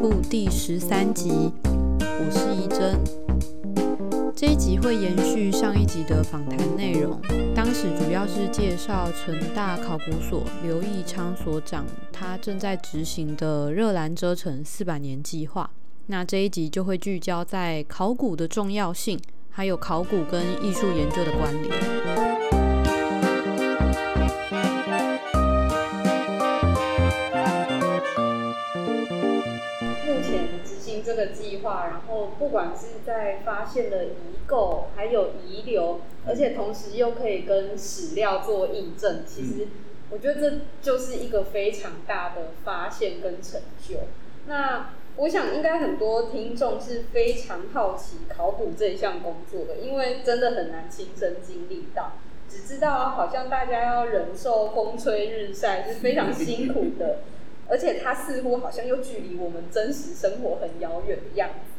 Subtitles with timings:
[0.00, 1.52] 部第十三集，
[2.00, 2.98] 我是怡珍。
[4.34, 7.20] 这一集会延续上一集的访谈内容，
[7.54, 15.70] 当时主要是介绍成大考古所刘义昌所长他正在执行的热兰遮城四百年计划。
[16.06, 22.29] 那这一集就会聚焦在考古的重要性，还有考古跟艺术研究的关联。
[31.10, 39.66] 这个计划，然后不管是在发现了遗构，还有遗留，而且同时又可以跟史料做印证，其实
[40.08, 43.96] 我觉得这就是一个非常大的发现跟成就。
[44.46, 52.12] 那我想应该很多听众是非常好奇考古这一项工作的，因为真的很难亲身经历到，
[52.48, 57.18] 只知道好像大家要忍受风吹日晒是非常辛苦的。
[57.70, 61.70] 而且它似乎好像又距离我们真实生活很遥远的样子。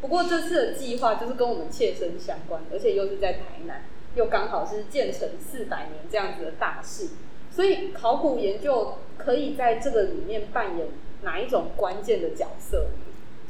[0.00, 7.08] 不过这次的计划就是跟我们切身相关，而且又是在台南，又刚好是建成四百年这样子的大事，
[7.50, 10.88] 所以考古研究可以在这个里面扮演
[11.22, 12.86] 哪一种关键的角色？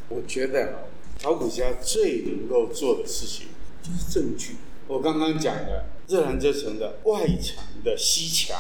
[0.09, 0.87] 我觉得
[1.23, 3.49] 考古家最能够做的事情
[3.83, 4.57] 就是证据。
[4.89, 8.57] 我刚刚讲的热兰遮城的外墙的西墙。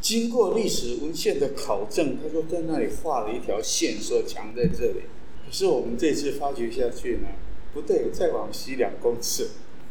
[0.00, 5.02] 经过历史文献的考证，他就在那里画了一条线，说墙在这里。
[5.44, 7.28] 可是我们这次发掘下去呢，
[7.74, 9.48] 不对，再往西两公尺，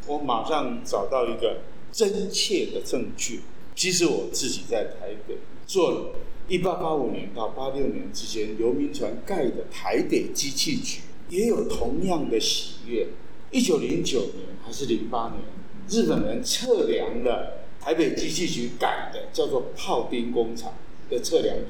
[0.07, 3.41] 我马上找到一个真切的证据。
[3.75, 5.37] 其实我自己在台北
[5.67, 6.15] 做了
[6.49, 13.07] 1885年到86年之间刘铭传盖的台北机器局，也有同样的喜悦。
[13.51, 15.41] 1909年还是08年，
[15.87, 17.58] 日本人测量了。
[17.81, 20.73] 台北机器局改的叫做炮兵工厂
[21.09, 21.65] 的测量图，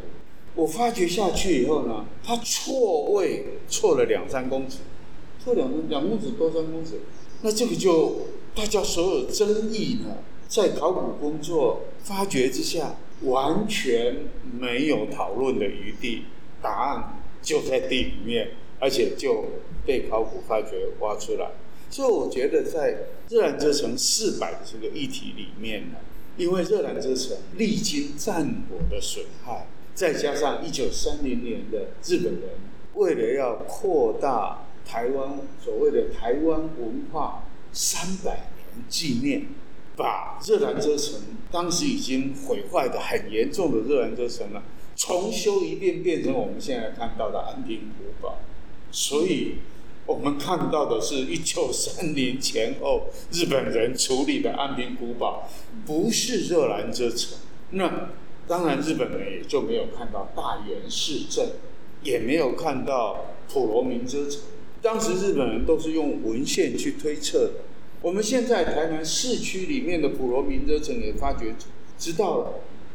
[0.56, 4.80] 我发掘下去以后呢，它错位错了两三公尺，
[5.44, 7.02] 错两两公尺多三公尺，
[7.42, 10.18] 那这个就大家所有争议呢，
[10.48, 14.26] 在考古工作发掘之下，完全
[14.60, 16.24] 没有讨论的余地，
[16.62, 19.46] 答案就在地里面，而且就
[19.86, 21.52] 被考古发掘挖出来。
[21.92, 25.96] 所以我觉得，在自然之城四百这个议题里面呢，
[26.40, 32.52] 因为热兰遮城历经战火的损害，再加上一九三零年的日本人
[32.94, 39.48] 为了要扩大台湾所谓的台湾文化三百年纪念，
[39.98, 41.20] 把热兰遮城
[41.52, 44.64] 当时已经毁坏的很严重的热兰遮城呢，
[44.96, 48.40] 重修一遍，变成我们现在看到的安平古堡，
[48.92, 49.56] 所以。
[50.10, 55.48] 我们看到的是一九三零前后日本人处理的安平古堡，
[55.86, 57.38] 不是热兰遮城。
[57.70, 58.10] 那
[58.48, 61.50] 当然，日本人也就没有看到大原市镇，
[62.02, 64.42] 也没有看到普罗民遮城。
[64.82, 67.52] 当时日本人都是用文献去推测的。
[68.02, 71.54] 我们现在台南市区里面的普罗民遮城也发掘
[72.00, 72.54] 知道了，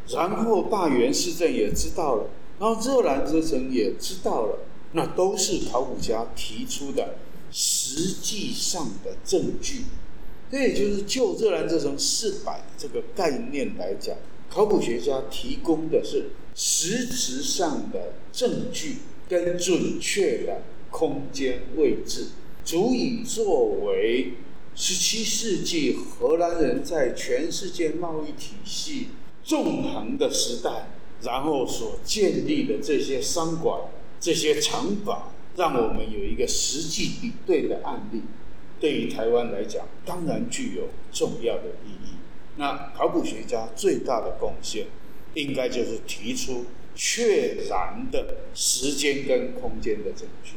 [0.09, 4.59] 然后大原市镇也知道了，然后热兰遮城也知道了。
[4.97, 7.17] 那都是考古家提出的
[7.51, 9.83] 实际上的证据，
[10.51, 14.17] 这也就是就热兰遮城四百这个概念来讲，
[14.49, 22.29] 考古学家提供的是实质上的证据跟准确的空间位置，
[22.65, 24.35] 足以作为
[24.77, 29.09] 十七世纪荷兰人在全世界贸易体系
[29.43, 30.89] 纵横的时代，
[31.23, 33.81] 然后所建立的这些商馆。
[34.25, 38.23] 这些藏宝让我们有一个实际比对的案例，
[38.81, 42.15] 对于台湾来讲，当然具有重要的意义。
[42.57, 44.87] 那考古学家最大的贡献，
[45.35, 46.65] 应该就是提出
[46.95, 50.55] 确然的时间跟空间的证据。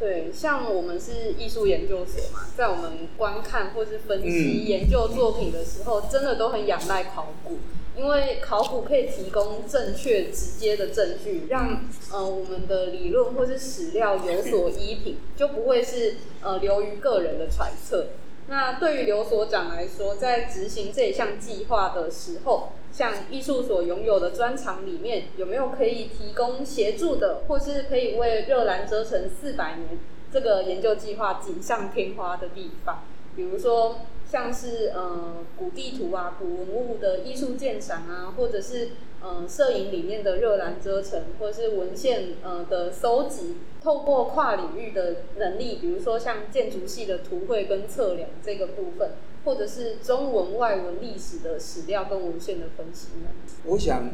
[0.00, 7.58] 对，像我们是艺术研究所嘛，在我们观看或是分析研究作品的时候，真的都很仰赖考古。
[8.00, 18.06] 因为考古可以提供正确、直接的证据，让呃我们的理论或是史料有所依凭，就不会是呃流于个人的揣测。
[18.48, 29.98] 那对于刘所长来说，在执行这一项计划的时候，像艺术所拥有的专长里面，有没有可以提供协助的，或是可以为热兰遮城四百年
[30.32, 33.04] 这个研究计划锦上添花的地方？
[33.36, 33.96] 比如说。
[34.30, 38.90] 像是呃古地图啊、古文物的艺术鉴赏啊，或者是
[39.20, 53.30] 呃摄影里面的热兰遮城，或者是文献呃的搜集，透过跨领域的能力，比如说像建筑系的图绘跟测量这个部分，或者是中文外文历史的史料跟文献的分析呢？
[53.64, 54.10] 我想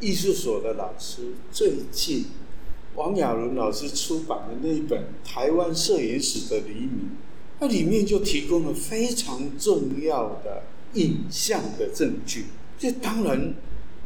[0.00, 2.26] 艺术所的老师最近
[2.96, 6.88] 王亚伦老师出版的那一本《台湾摄影史的黎明》，
[7.60, 10.62] 那里面就提供了非常重要的
[10.94, 12.46] 影像的证据。
[12.78, 13.54] 这当然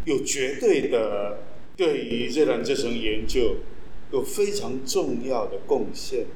[0.04, 1.38] 有绝对的
[1.76, 3.58] 对于热兰这层研究
[4.12, 6.26] 有非常重要的贡献。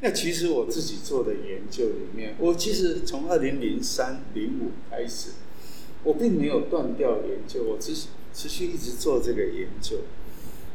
[0.00, 5.30] 那其实我自己做的研究里面，我其实从二零零三零五开始，
[6.04, 7.92] 我并没有断掉研究，我持
[8.32, 9.96] 持续一直做这个研究。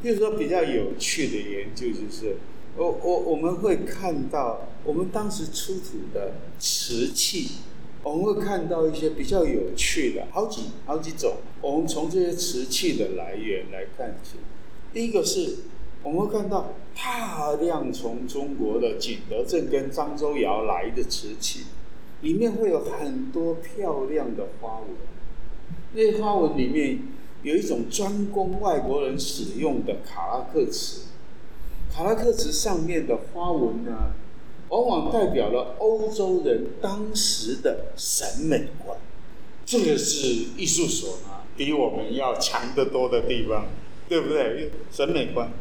[0.02, 2.38] 比如说比较有趣的研究，就是
[2.76, 7.58] 我我我们会看到我们当时出土的瓷器，
[8.02, 11.36] 我们会看到一些比较有趣的好几好几种。
[11.62, 14.38] 我们从这些瓷器的来源来看起，
[14.92, 15.58] 第一个是
[16.02, 21.66] 我们会看到大量从中国的景德镇跟漳州窑来的瓷器，
[22.22, 24.88] 里面会有很多漂亮的花纹，
[25.94, 27.00] 那些花纹里面。
[27.44, 31.08] 有一种专供外国人使用的卡拉克瓷，
[31.92, 34.14] 卡拉克瓷上面的花纹呢，
[34.70, 38.98] 往往代表了欧洲人当时的审美观。
[39.66, 40.28] 这个是
[40.58, 43.66] 艺术所呢比我们要强得多的地方，
[44.08, 44.72] 对不对？
[44.92, 45.52] 审美观。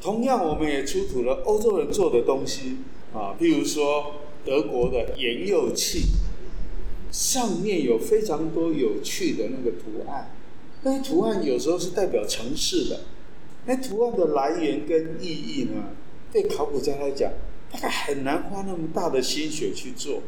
[0.00, 2.78] 同样，我们也出土了欧洲人做的东西
[3.14, 6.08] 啊，譬如说德国的盐釉器，
[7.10, 10.34] 上面有非常多有趣的那个图案。
[10.84, 13.00] 那些图案有时候是代表城市的，
[13.66, 15.90] 那图案的来源跟意义呢？
[16.32, 17.30] 对考古家来讲，
[17.70, 20.22] 大概很难花那么大的心血去做。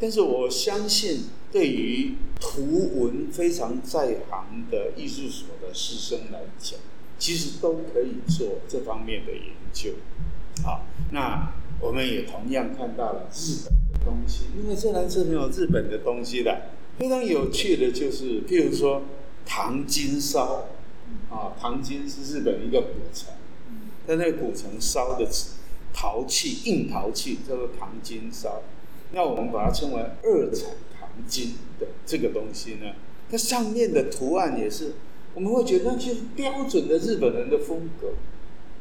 [0.00, 6.80] 但是我相信，对于图文非常在行的艺术所的师生来讲，
[7.18, 9.42] 其实都可以做这方面的研
[9.72, 9.90] 究。
[10.64, 16.62] 好，那我们也同样看到了日本的东西，因为这来是没有日本的东西的。
[16.98, 19.02] 非常有趣的就是，譬如说。
[19.52, 20.68] 唐金烧，
[21.28, 23.34] 啊，唐金是日本一个古城，
[24.06, 25.28] 但那个古城烧的
[25.92, 28.62] 陶器，硬陶器叫做唐金烧。
[29.10, 32.94] 那我们把它称为二产唐金的这个东西呢，
[33.28, 34.92] 它上面的图案也是，
[35.34, 38.12] 我们会觉得那就标准的日本人的风格。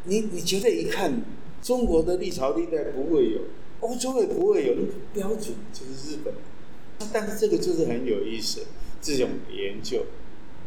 [0.04, 1.24] 你你觉得一看
[1.64, 3.42] 中国的历朝历代不会有，
[3.80, 6.32] 欧洲也不会有，那个标准就是日本。
[7.12, 8.68] 但是这个就是很有意思，
[9.02, 10.06] 这种研究。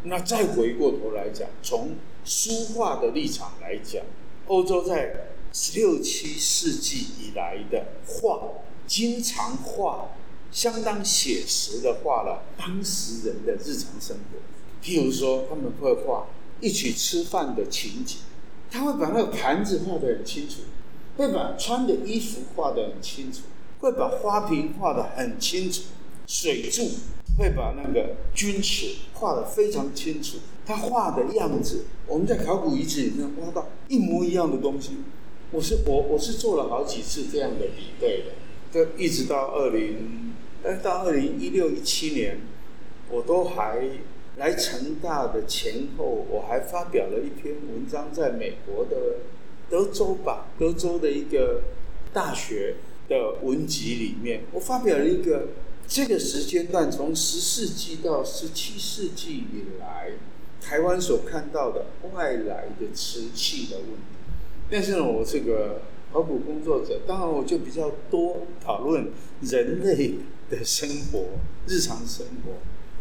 [0.05, 4.03] 那再回过头来讲，从书画的立场来讲，
[4.47, 8.41] 欧洲在十六七世纪以来的画，
[8.87, 10.09] 经常画
[10.51, 14.39] 相当写实的画了当时人的日常生活。
[14.83, 16.27] 譬如说，他们会画
[16.61, 18.19] 一起吃饭的情景，
[18.71, 20.63] 他会把那个盘子画得很清楚，
[21.17, 23.43] 会把穿的衣服画得很清楚，
[23.79, 25.83] 会把花瓶画得很清楚，
[26.27, 26.91] 水柱。
[27.38, 34.99] 会把那个军尺画得非常清楚，他画的样子，我们在考古遗址里面挖到一模一样的东西。
[35.50, 38.32] 我是我我是做了好几次这样的比对的，
[38.73, 42.40] 就一直到二零，呃，到二零一六一七年，
[43.11, 43.82] 我都还
[44.37, 49.19] 来成大的前后，我还发表了一篇文章，在美国的
[49.70, 51.62] 德州吧，德州的一个
[52.12, 52.76] 大学
[53.08, 55.49] 的文集里面，我发表了一个。
[55.94, 60.13] 这个时间段从十世纪到十七世纪以来，
[60.58, 61.84] 台湾所看到的
[62.15, 64.17] 外来的瓷器的问题。
[64.70, 69.11] 但是呢，我这个考古工作者，当然我就比较多讨论
[69.43, 70.15] 人类
[70.49, 71.27] 的生活、
[71.67, 72.55] 日常生活。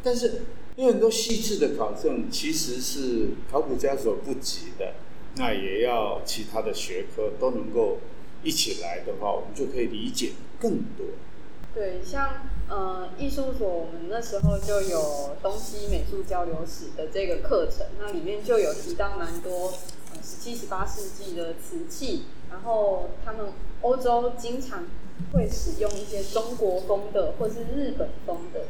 [0.03, 0.41] 但是
[0.75, 4.95] 有很多细致的考证，其实是考古家所不及的。
[5.37, 7.99] 那也要其他的学科都能够
[8.43, 11.05] 一起来的话，我们就可以理解更多。
[11.73, 12.29] 对，像
[12.67, 19.71] 呃艺术所，我们那时候就有东西美术交流史的这个课程，那里面就有提到蛮多
[20.21, 24.83] 十七、十八世纪的瓷器，然后他们欧洲经常
[25.31, 28.61] 会使用一些中国风的或是日本风的。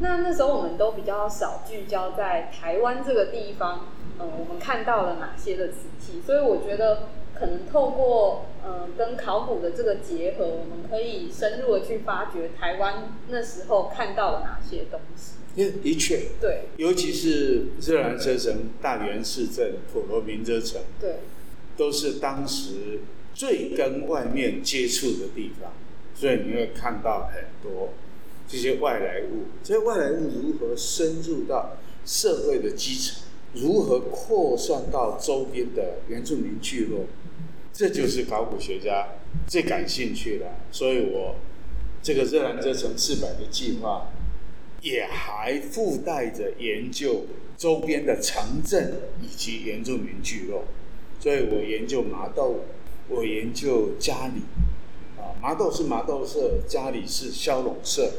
[0.00, 3.88] 那那时候我们都比较少聚焦在台湾这个地方，
[4.18, 7.08] 嗯，我们看到了哪些的瓷器，所以我觉得。
[7.38, 15.32] 可能透过呃跟考古的这个结合，我们可以深入的去发掘台湾那时候看到了哪些东西。
[15.82, 21.20] 的确，对，尤其是热兰遮城、大元市镇、普罗民遮城，对，
[21.78, 23.00] 都是当时
[23.32, 25.72] 最跟外面接触的地方，
[26.14, 27.90] 所以你会看到很多
[28.46, 29.46] 这些外来物。
[29.62, 33.22] 这些外来物如何深入到社会的基层，
[33.54, 37.06] 如何扩散到周边的原住民聚落？
[37.76, 39.06] 这就是考古学家
[39.46, 41.36] 最感兴趣的，所以我
[42.02, 44.08] 这个热兰遮城四百的计划，
[44.80, 47.26] 也还附带着研究
[47.58, 50.64] 周边的城镇以及原住民聚落。
[51.20, 52.60] 所以我研究麻豆，
[53.10, 54.40] 我研究家里，
[55.20, 58.10] 啊，麻豆是麻豆社，家里是消龙社，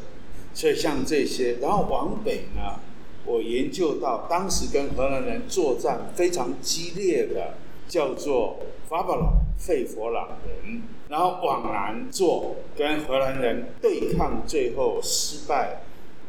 [0.54, 2.80] 所以像这些，然后往北呢，
[3.26, 7.56] 我研究到当时跟荷兰人作战非常激烈的，
[7.88, 15.82] 叫做法巴朗费佛朗人，然后往南做跟荷兰人对抗，最后失败，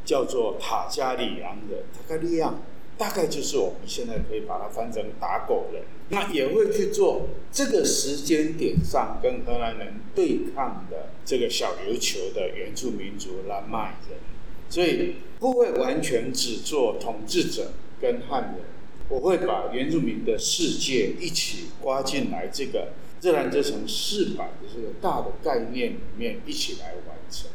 [0.05, 2.61] 叫做塔加里昂人，塔加利昂。
[2.97, 14.19] 大概就是我们现在可以把它翻成打狗人，那也会去做这个时间点上跟荷兰人对抗的这个小琉球的原住民族兰麦人，
[14.69, 18.65] 所以不会完全只做统治者跟汉人，
[19.09, 22.89] 我会把原住民的世界一起刮进来，这个
[23.21, 27.51] 自然这层四百的这个大的概念里面一起来完成。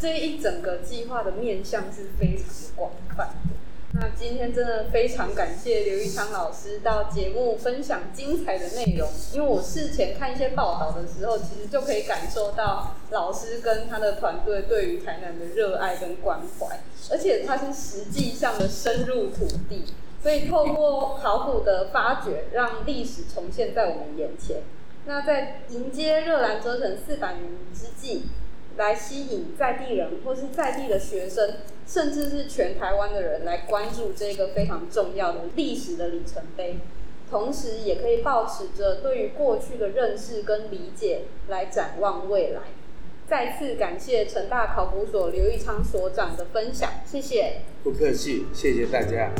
[0.00, 3.56] 这一整个计划的面向是非常广泛的。
[3.92, 19.82] 那今天真的非常感谢刘玉昌老师到节目分享精彩的内容，因为我事前看一些报道的时候，其实就可以感受到老师跟他的团队对于台南的热爱跟关怀，而且他是实际上的深入土地，
[20.22, 24.62] 所以透过考古的发掘，让历史重现在我们眼前。
[25.06, 28.22] 那在迎接热兰遮城四百年之际。
[28.76, 36.76] 来吸引在地人或是在地的学生，甚至是全台湾的人来关注这个非常重要的历史的里程碑，
[37.28, 42.60] 同时也可以保持着对于过去的认识跟理解来展望未来。
[43.28, 47.60] 再次感谢成大考古所刘义昌所长的分享，谢谢。
[47.82, 49.30] 不客气，谢谢大家。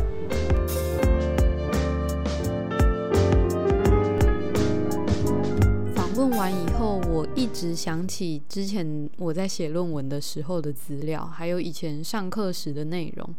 [6.41, 13.35] 完以后，我一直想起之前我在写论文的时候的资料，还有以前上课时的内容。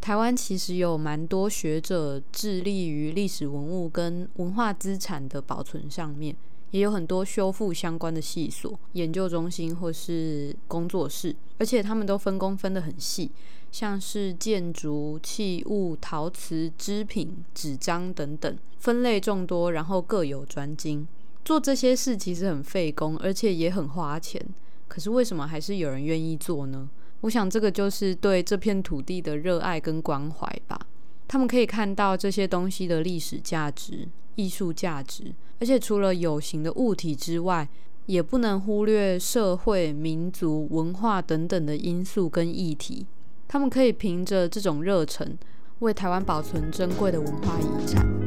[0.00, 6.34] 台湾其实有蛮多学者致力于历史文物跟文化资产的保存上面，
[6.72, 13.30] 也有很多修复相关的系所、研究中心或是工作室，而且他们都分工分得很细，
[13.70, 21.06] 像是建筑、器物、陶瓷、织品、纸张等等，分类众多，然后各有专精。
[21.48, 24.38] 做这些事其实很费工，而且也很花钱。
[24.86, 26.86] 可是为什么还是有人愿意做呢？
[27.22, 30.78] 我想这个就是对这片土地的热爱跟关怀吧。
[31.26, 37.66] 他们可以看到这些东西的历史价值、艺术价值，而且除了有形的物体之外，
[38.04, 43.06] 也不能忽略社会、民族、文化等等的因素跟议题。
[43.48, 45.38] 他们可以凭着这种热忱，
[45.78, 48.17] 为台湾保存珍贵的文化遗产。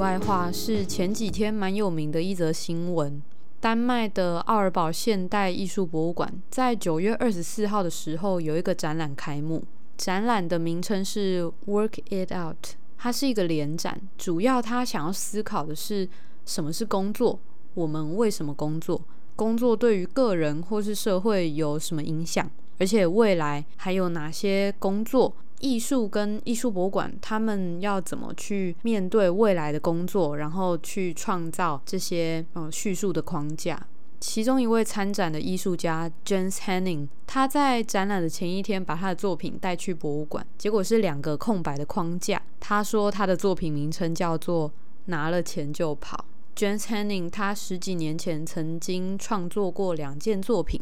[0.00, 3.22] 外话是前几天蛮有名的一则新闻：
[3.60, 9.62] 丹麦的奥尔堡现代艺术博物馆在九月二十四号的时候有一个展览开幕。
[9.98, 16.08] 展览的名称是 Work It Out，它是一个联展，主要他想要思考的是
[16.46, 17.38] 什么是工作，
[17.74, 19.02] 我们为什么工作，
[19.36, 25.34] 工作对于个人或是社会有什么影响，而且未来还有哪些工作。
[25.60, 33.86] 艺术跟艺术博物馆，他们要怎么去面对未来的工作，然后去创造这些呃叙述的框架？
[34.18, 42.42] 其中一位参展的艺术家 James Henning，他在展览的前一天把他的作品带去博物馆，结果是两个空白的框架。
[42.58, 44.70] 他说他的作品名称叫做
[45.06, 46.24] “拿了钱就跑”。
[46.54, 50.80] James Henning 他十几年前曾经创作过两件作品。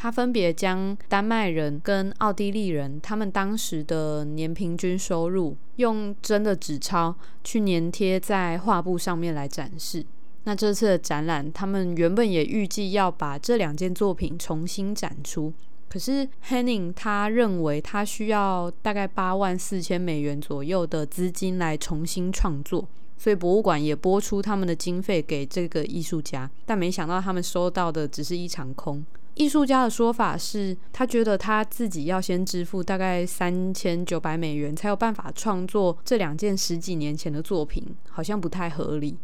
[0.00, 7.12] 他分别将丹麦人跟奥地利人他们当时的年平均收入用真的纸钞
[7.42, 10.06] 去粘贴在画布上面来展示。
[10.44, 15.52] 那这次的展览，他们原本也预计要把这两件作品重新展出，
[15.88, 22.88] 可是 Henning 他认为他需要大概八万四千美元左右的资金来重新创作，
[23.18, 29.04] 所以博物馆也拨出他们的经费给这个艺术家，但没想到他们收到的只是一场空。
[29.34, 39.16] 艺术家的说法是，他觉得他自己要先支付大概三千九百美元，才有办法创作这两件十几年前的作品，好像不太合理，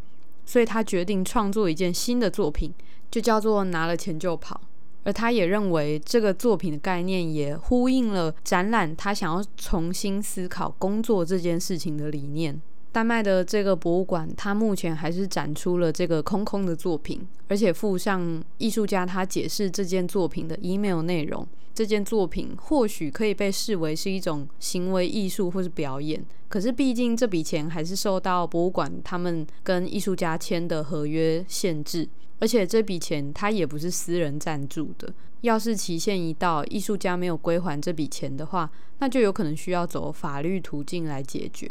[0.47, 2.73] 所以他决定创作一件新的作品，
[3.11, 4.61] 就叫做拿了钱就跑。
[5.03, 12.59] 而他也认为这个作品的概念也呼应了展览他想要重新思考工作这件事情的理念。
[12.95, 21.45] 丹麦的这个博物馆，它目前还是展出了这个空空的作品，而且附上艺术家他解释这件作品的 email 内容。
[21.75, 32.09] 这件作品或许可以被视为是一种行为艺术或是表演，可是毕竟这笔钱还是受到博物馆他们跟艺术家签的合约限制，
[32.39, 35.13] 而且这笔钱它也不是私人赞助的。
[35.41, 38.71] 要是期限一到，艺术家没有归还这笔钱的话，
[39.01, 41.69] 那就有可能需要走法律途径来解决。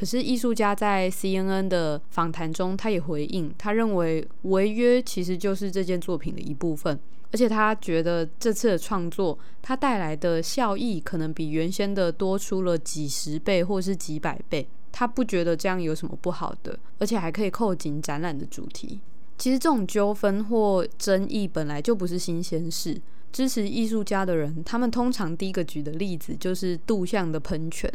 [0.00, 6.98] 可是艺术家在 CNN 的访谈中，他也回应，他认为违约其实就是这件作品的一部分，
[7.32, 14.66] 而且他觉得这次的创作，它带来的效益可能比原先的多出了几十倍或是几百倍。
[14.90, 19.00] 他不觉得这样有什么不好的，而且还可以扣紧展览的主题。
[19.36, 22.98] 其实这种纠纷或争议本来就不是新鲜事。
[23.30, 27.92] 支持艺术家的人，他们通常第一个举的例子就是杜象的喷泉。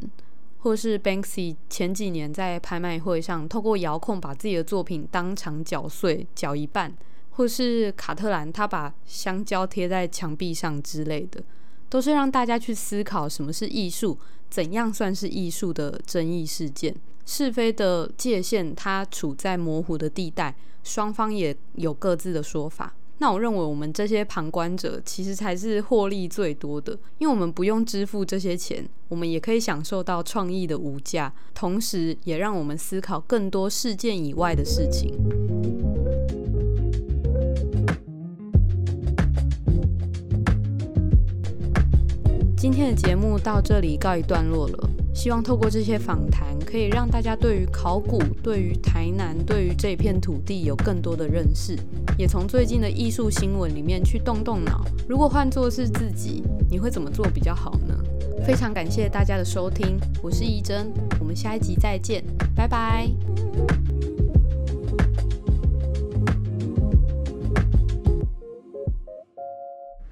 [0.65, 6.89] 或是 Banksy 前几年在拍卖会上透过遥控把自己的作品当场搅碎，搅一半；
[7.29, 11.43] 或是卡特兰他把香蕉贴在墙壁上之类的，
[11.87, 14.17] 都是让大家去思考什么是艺术，
[14.49, 16.95] 怎样算是艺术的争议事件。
[17.27, 22.95] 是非的界限它处在模糊的地带，双方也有各自的说法。
[23.17, 35.13] 那我认为我们这些旁观者其实才是获利最多的，因为我们不用支付这些钱，我们也可以享受到创意的无价，同时也让我们思考更多事件以外的事情。
[42.57, 44.89] 今天的节目到这里告一段落了。
[45.13, 51.73] 希望透过这些访谈，可以让大家对于考古、对于台南、对于这片土地有更多的认识，
[52.17, 54.85] 也从最近的艺术新闻里面去动动脑。
[55.07, 57.95] 如果换做是自己，你会怎么做比较好呢？
[58.45, 62.23] 非常感谢大家的收听，我是怡珍，我们下一集再见，
[62.55, 63.09] 拜拜。